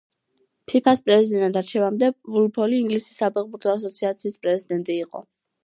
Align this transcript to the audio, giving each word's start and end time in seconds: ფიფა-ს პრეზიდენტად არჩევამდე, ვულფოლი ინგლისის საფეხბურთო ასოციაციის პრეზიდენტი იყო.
ფიფა-ს 0.71 1.03
პრეზიდენტად 1.09 1.59
არჩევამდე, 1.61 2.09
ვულფოლი 2.37 2.81
ინგლისის 2.85 3.21
საფეხბურთო 3.23 3.73
ასოციაციის 3.77 4.43
პრეზიდენტი 4.47 5.01
იყო. 5.07 5.27